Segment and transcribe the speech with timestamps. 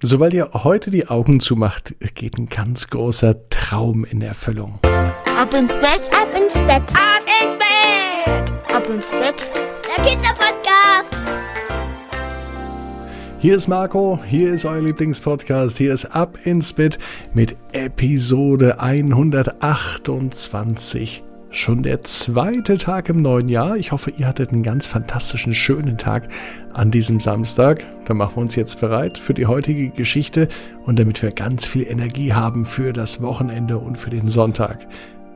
[0.00, 4.78] Sobald ihr heute die Augen zumacht, geht ein ganz großer Traum in Erfüllung.
[4.84, 9.50] Ab ins Bett, ab ins Bett, ab ins Bett, ab ins Bett.
[9.88, 11.16] Der Kinderpodcast.
[13.40, 17.00] Hier ist Marco, hier ist euer Lieblingspodcast, hier ist Ab ins Bett
[17.34, 21.24] mit Episode 128.
[21.50, 23.78] Schon der zweite Tag im neuen Jahr.
[23.78, 26.28] Ich hoffe, ihr hattet einen ganz fantastischen, schönen Tag
[26.74, 27.86] an diesem Samstag.
[28.04, 30.48] Dann machen wir uns jetzt bereit für die heutige Geschichte
[30.82, 34.86] und damit wir ganz viel Energie haben für das Wochenende und für den Sonntag.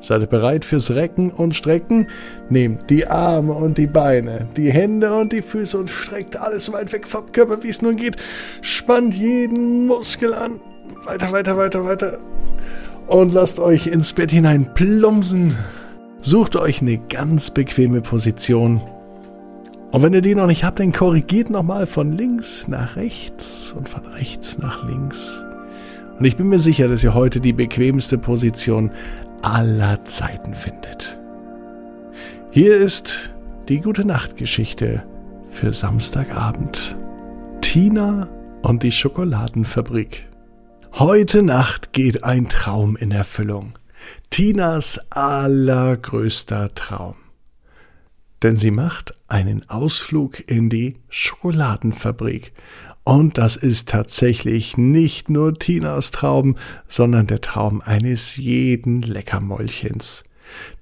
[0.00, 2.06] Seid ihr bereit fürs Recken und Strecken?
[2.48, 6.72] Nehmt die Arme und die Beine, die Hände und die Füße und streckt alles so
[6.72, 8.16] weit weg vom Körper, wie es nur geht.
[8.62, 10.60] Spannt jeden Muskel an.
[11.04, 12.18] Weiter, weiter, weiter, weiter.
[13.08, 15.54] Und lasst euch ins Bett hinein plumpsen.
[16.20, 18.80] Sucht euch eine ganz bequeme Position.
[19.92, 23.88] Und wenn ihr die noch nicht habt, dann korrigiert nochmal von links nach rechts und
[23.88, 25.42] von rechts nach links.
[26.18, 28.90] Und ich bin mir sicher, dass ihr heute die bequemste Position
[29.42, 31.20] aller Zeiten findet.
[32.50, 33.32] Hier ist
[33.68, 35.04] die gute Nachtgeschichte
[35.50, 36.96] für Samstagabend.
[37.60, 38.28] Tina
[38.62, 40.26] und die Schokoladenfabrik.
[40.94, 43.77] Heute Nacht geht ein Traum in Erfüllung.
[44.30, 47.16] Tinas allergrößter Traum.
[48.42, 52.52] Denn sie macht einen Ausflug in die Schokoladenfabrik.
[53.04, 60.24] Und das ist tatsächlich nicht nur Tinas Traum, sondern der Traum eines jeden Leckermäulchens.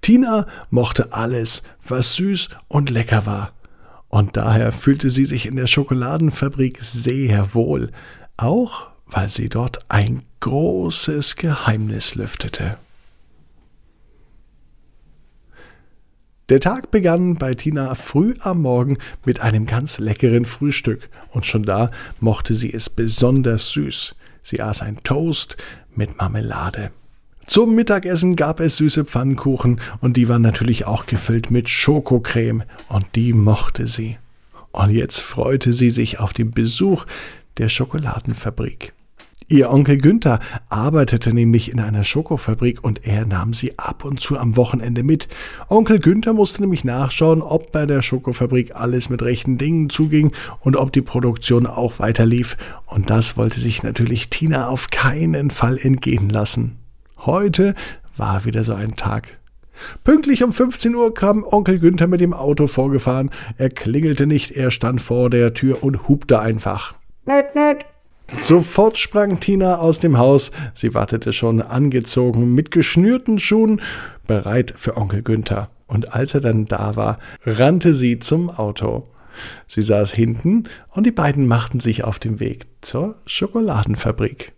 [0.00, 3.52] Tina mochte alles, was süß und lecker war.
[4.08, 7.90] Und daher fühlte sie sich in der Schokoladenfabrik sehr wohl,
[8.36, 12.78] auch weil sie dort ein großes Geheimnis lüftete.
[16.48, 21.64] Der Tag begann bei Tina früh am Morgen mit einem ganz leckeren Frühstück, und schon
[21.64, 24.14] da mochte sie es besonders süß.
[24.44, 25.56] Sie aß ein Toast
[25.96, 26.92] mit Marmelade.
[27.48, 33.06] Zum Mittagessen gab es süße Pfannkuchen, und die waren natürlich auch gefüllt mit Schokocreme, und
[33.16, 34.16] die mochte sie.
[34.70, 37.06] Und jetzt freute sie sich auf den Besuch
[37.58, 38.92] der Schokoladenfabrik.
[39.48, 40.40] Ihr Onkel Günther
[40.70, 45.28] arbeitete nämlich in einer Schokofabrik und er nahm sie ab und zu am Wochenende mit.
[45.68, 50.76] Onkel Günther musste nämlich nachschauen, ob bei der Schokofabrik alles mit rechten Dingen zuging und
[50.76, 52.56] ob die Produktion auch weiter lief.
[52.86, 56.78] Und das wollte sich natürlich Tina auf keinen Fall entgehen lassen.
[57.18, 57.74] Heute
[58.16, 59.38] war wieder so ein Tag.
[60.02, 63.30] Pünktlich um 15 Uhr kam Onkel Günther mit dem Auto vorgefahren.
[63.58, 66.94] Er klingelte nicht, er stand vor der Tür und hupte einfach.
[67.26, 67.84] Nöt, nöt.
[68.40, 70.50] Sofort sprang Tina aus dem Haus.
[70.74, 73.80] Sie wartete schon angezogen mit geschnürten Schuhen,
[74.26, 75.70] bereit für Onkel Günther.
[75.86, 79.08] Und als er dann da war, rannte sie zum Auto.
[79.68, 84.55] Sie saß hinten und die beiden machten sich auf den Weg zur Schokoladenfabrik.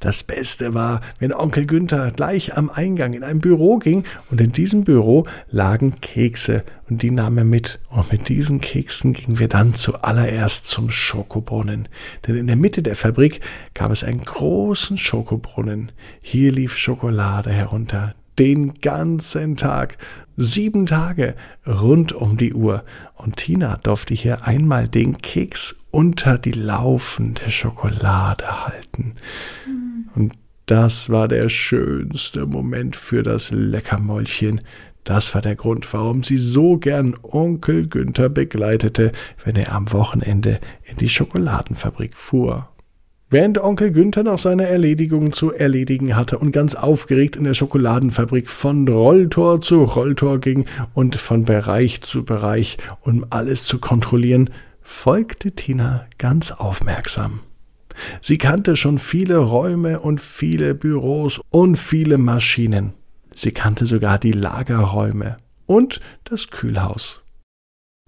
[0.00, 4.52] Das Beste war, wenn Onkel Günther gleich am Eingang in ein Büro ging und in
[4.52, 7.80] diesem Büro lagen Kekse und die nahm er mit.
[7.90, 11.88] Und mit diesen Keksen gingen wir dann zuallererst zum Schokobrunnen.
[12.26, 13.40] Denn in der Mitte der Fabrik
[13.74, 15.92] gab es einen großen Schokobrunnen.
[16.20, 18.14] Hier lief Schokolade herunter.
[18.38, 19.98] Den ganzen Tag.
[20.36, 21.34] Sieben Tage
[21.66, 22.84] rund um die Uhr.
[23.16, 29.14] Und Tina durfte hier einmal den Keks unter die laufende Schokolade halten.
[30.14, 30.34] Und
[30.66, 34.60] das war der schönste Moment für das Leckermäulchen.
[35.02, 39.12] Das war der Grund, warum sie so gern Onkel Günther begleitete,
[39.44, 42.68] wenn er am Wochenende in die Schokoladenfabrik fuhr.
[43.30, 48.48] Während Onkel Günther noch seine Erledigungen zu erledigen hatte und ganz aufgeregt in der Schokoladenfabrik
[48.48, 54.48] von Rolltor zu Rolltor ging und von Bereich zu Bereich, um alles zu kontrollieren,
[54.80, 57.40] folgte Tina ganz aufmerksam.
[58.22, 62.94] Sie kannte schon viele Räume und viele Büros und viele Maschinen.
[63.34, 67.22] Sie kannte sogar die Lagerräume und das Kühlhaus.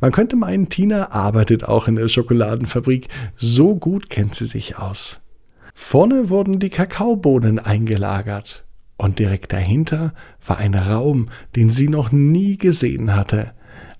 [0.00, 5.20] Man könnte meinen, Tina arbeitet auch in der Schokoladenfabrik, so gut kennt sie sich aus.
[5.74, 8.64] Vorne wurden die Kakaobohnen eingelagert,
[8.96, 10.12] und direkt dahinter
[10.46, 13.52] war ein Raum, den sie noch nie gesehen hatte.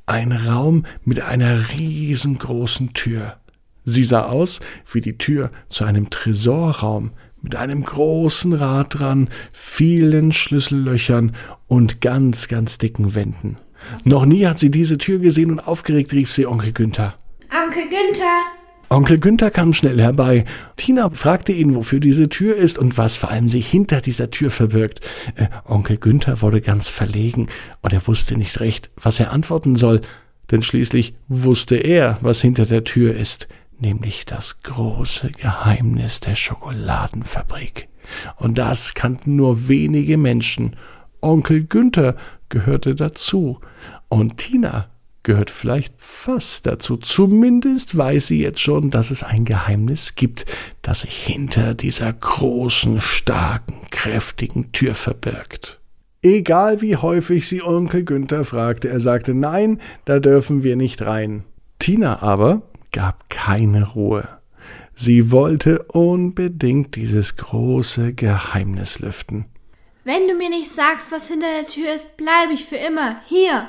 [0.05, 3.37] Ein Raum mit einer riesengroßen Tür.
[3.85, 4.61] Sie sah aus
[4.91, 7.12] wie die Tür zu einem Tresorraum
[7.43, 11.35] mit einem großen Rad dran, vielen Schlüssellöchern
[11.67, 13.56] und ganz, ganz dicken Wänden.
[14.05, 17.15] Noch nie hat sie diese Tür gesehen und aufgeregt rief sie Onkel Günther.
[17.50, 18.43] Onkel Günther!
[18.93, 20.44] Onkel Günther kam schnell herbei.
[20.77, 24.50] Tina fragte ihn, wofür diese Tür ist und was vor allem sich hinter dieser Tür
[24.50, 25.00] verbirgt.
[25.37, 27.49] Äh, Onkel Günther wurde ganz verlegen
[27.82, 30.00] und er wusste nicht recht, was er antworten soll,
[30.50, 33.49] denn schließlich wusste er, was hinter der Tür ist
[33.81, 37.88] nämlich das große Geheimnis der Schokoladenfabrik.
[38.37, 40.76] Und das kannten nur wenige Menschen.
[41.21, 42.17] Onkel Günther
[42.50, 43.61] gehörte dazu.
[44.08, 44.91] Und Tina
[45.23, 46.97] gehört vielleicht fast dazu.
[46.97, 50.47] Zumindest weiß sie jetzt schon, dass es ein Geheimnis gibt,
[50.82, 55.81] das sich hinter dieser großen, starken, kräftigen Tür verbirgt.
[56.23, 61.44] Egal wie häufig sie Onkel Günther fragte, er sagte, nein, da dürfen wir nicht rein.
[61.79, 62.62] Tina aber
[62.93, 64.29] gab keine Ruhe.
[64.94, 69.47] Sie wollte unbedingt dieses große Geheimnis lüften.
[70.12, 73.67] Wenn du mir nicht sagst, was hinter der Tür ist, bleibe ich für immer hier.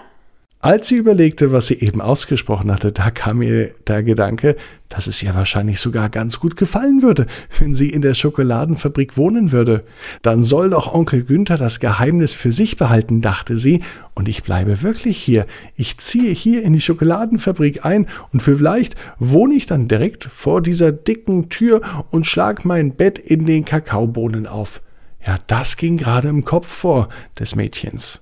[0.59, 4.55] Als sie überlegte, was sie eben ausgesprochen hatte, da kam ihr der Gedanke,
[4.89, 7.27] dass es ihr wahrscheinlich sogar ganz gut gefallen würde,
[7.59, 9.83] wenn sie in der Schokoladenfabrik wohnen würde.
[10.23, 13.83] Dann soll doch Onkel Günther das Geheimnis für sich behalten, dachte sie,
[14.15, 15.45] und ich bleibe wirklich hier.
[15.75, 20.91] Ich ziehe hier in die Schokoladenfabrik ein und vielleicht wohne ich dann direkt vor dieser
[20.91, 24.81] dicken Tür und schlag mein Bett in den Kakaobohnen auf.
[25.25, 28.21] Ja, das ging gerade im Kopf vor des Mädchens.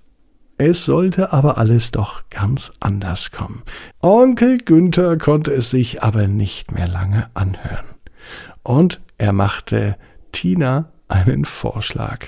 [0.57, 3.63] Es sollte aber alles doch ganz anders kommen.
[4.01, 7.85] Onkel Günther konnte es sich aber nicht mehr lange anhören.
[8.61, 9.95] Und er machte
[10.33, 12.25] Tina einen Vorschlag.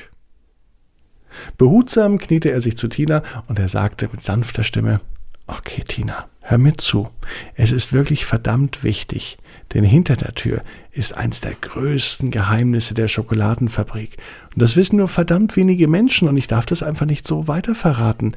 [1.57, 5.01] Behutsam kniete er sich zu Tina und er sagte mit sanfter Stimme
[5.47, 7.09] Okay, Tina, hör mir zu.
[7.55, 9.37] Es ist wirklich verdammt wichtig,
[9.73, 14.17] denn hinter der Tür ist eins der größten Geheimnisse der Schokoladenfabrik.
[14.53, 17.75] Und das wissen nur verdammt wenige Menschen und ich darf das einfach nicht so weiter
[17.75, 18.35] verraten.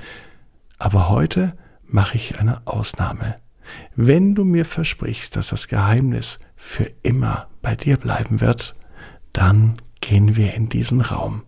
[0.79, 3.37] Aber heute mache ich eine Ausnahme.
[3.97, 8.77] Wenn du mir versprichst, dass das Geheimnis für immer bei dir bleiben wird,
[9.33, 11.43] dann gehen wir in diesen Raum.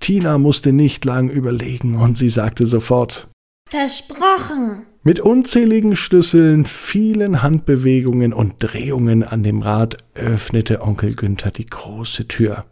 [0.00, 3.28] Tina musste nicht lang überlegen und sie sagte sofort
[3.68, 4.86] Versprochen.
[5.08, 12.28] Mit unzähligen Schlüsseln, vielen Handbewegungen und Drehungen an dem Rad öffnete Onkel Günther die große
[12.28, 12.66] Tür.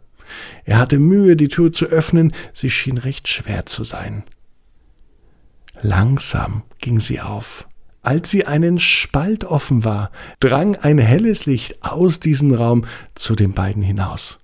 [0.63, 4.23] Er hatte Mühe, die Tür zu öffnen, sie schien recht schwer zu sein.
[5.81, 7.67] Langsam ging sie auf.
[8.03, 12.85] Als sie einen Spalt offen war, drang ein helles Licht aus diesem Raum
[13.15, 14.37] zu den beiden hinaus.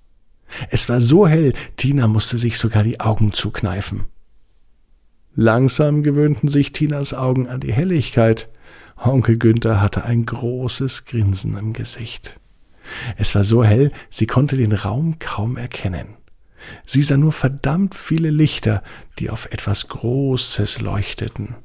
[0.68, 4.06] Es war so hell, Tina musste sich sogar die Augen zukneifen.
[5.36, 8.48] Langsam gewöhnten sich Tinas Augen an die Helligkeit.
[8.96, 12.40] Onkel Günther hatte ein großes Grinsen im Gesicht.
[13.16, 16.16] Es war so hell, sie konnte den Raum kaum erkennen.
[16.86, 18.82] Sie sah nur verdammt viele Lichter,
[19.18, 21.56] die auf etwas Großes leuchteten.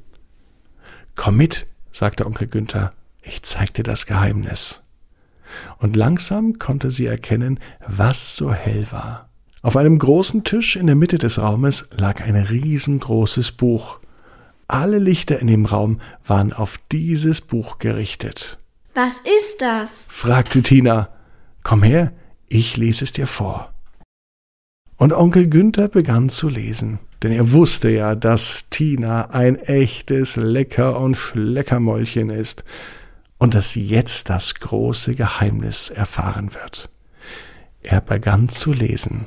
[1.15, 4.81] Komm mit, sagte Onkel Günther, ich zeig dir das Geheimnis.
[5.77, 9.28] Und langsam konnte sie erkennen, was so hell war.
[9.61, 13.99] Auf einem großen Tisch in der Mitte des Raumes lag ein riesengroßes Buch.
[14.69, 18.59] Alle Lichter in dem Raum waren auf dieses Buch gerichtet.
[18.93, 20.05] Was ist das?
[20.07, 21.09] fragte Tina.
[21.63, 22.13] Komm her,
[22.47, 23.73] ich lese es dir vor.
[24.95, 30.99] Und Onkel Günther begann zu lesen, denn er wusste ja, dass Tina ein echtes Lecker-
[30.99, 32.63] und Schleckermäulchen ist
[33.37, 36.89] und dass sie jetzt das große Geheimnis erfahren wird.
[37.81, 39.25] Er begann zu lesen.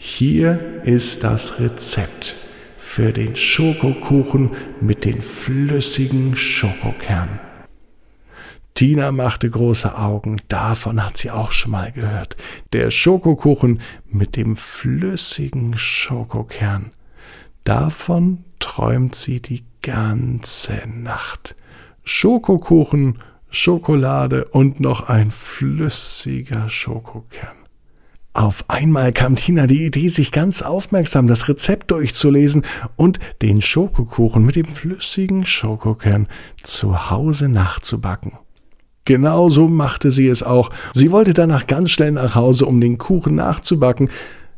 [0.00, 2.36] Hier ist das Rezept
[2.76, 7.40] für den Schokokuchen mit den flüssigen Schokokernen.
[8.74, 12.36] Tina machte große Augen, davon hat sie auch schon mal gehört.
[12.72, 16.92] Der Schokokuchen mit dem flüssigen Schokokern.
[17.64, 21.56] Davon träumt sie die ganze Nacht.
[22.04, 23.18] Schokokuchen,
[23.50, 27.57] Schokolade und noch ein flüssiger Schokokern.
[28.38, 32.62] Auf einmal kam Tina die Idee, sich ganz aufmerksam das Rezept durchzulesen
[32.94, 36.28] und den Schokokuchen mit dem flüssigen Schokokern
[36.62, 38.38] zu Hause nachzubacken.
[39.04, 40.70] Genauso machte sie es auch.
[40.94, 44.08] Sie wollte danach ganz schnell nach Hause, um den Kuchen nachzubacken.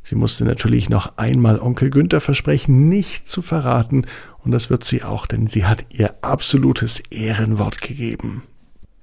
[0.02, 4.04] Sie musste natürlich noch einmal Onkel Günther versprechen, nicht zu verraten,
[4.44, 8.42] und das wird sie auch, denn sie hat ihr absolutes Ehrenwort gegeben.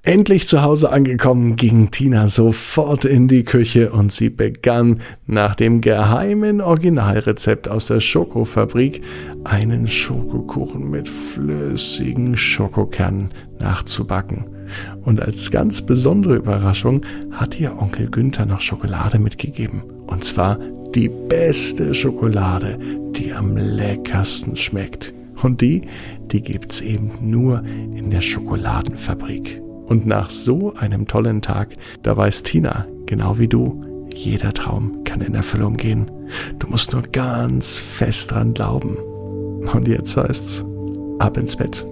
[0.02, 5.80] Endlich zu Hause angekommen, ging Tina sofort in die Küche und sie begann nach dem
[5.80, 9.02] geheimen Originalrezept aus der Schokofabrik
[9.44, 14.46] einen Schokokuchen mit flüssigen Schokokernen nachzubacken.
[15.02, 19.82] Und als ganz besondere Überraschung hat ihr Onkel Günther noch Schokolade mitgegeben.
[20.06, 20.58] Und zwar
[20.94, 22.78] die beste Schokolade,
[23.12, 25.12] die am leckersten schmeckt.
[25.42, 25.82] Und die,
[26.32, 29.67] die gibt's eben nur in der Schokoladenfabrik.
[29.88, 35.22] Und nach so einem tollen Tag, da weiß Tina, genau wie du, jeder Traum kann
[35.22, 36.10] in Erfüllung gehen.
[36.58, 38.96] Du musst nur ganz fest dran glauben.
[39.72, 40.64] Und jetzt heißt's,
[41.18, 41.86] ab ins Bett.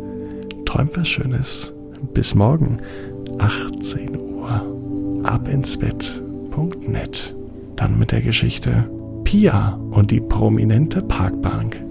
[0.66, 1.72] Träum was Schönes.
[2.12, 2.78] Bis morgen.
[3.38, 5.22] 18 Uhr.
[5.24, 7.34] Abinsbett.net.
[7.76, 8.90] Dann mit der Geschichte
[9.24, 11.85] Pia und die prominente Parkbank.